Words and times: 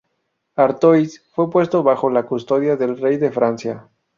Artois 0.55 1.21
fue 1.35 1.51
puesto 1.51 1.83
bajo 1.83 2.09
la 2.09 2.23
custodia 2.25 2.75
del 2.75 2.97
rey 2.99 3.17
de 3.17 3.31
Francia. 3.31 3.87